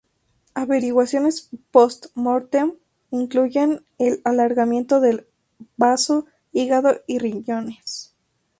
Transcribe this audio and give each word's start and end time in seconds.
Averiguaciones 0.55 1.51
Post-mortem 1.69 2.73
incluyen 3.11 3.85
en 3.99 4.19
alargamiento 4.23 4.99
del 4.99 5.27
bazo, 5.77 6.25
hígado 6.53 7.01
y 7.05 7.19
riñones. 7.19 8.15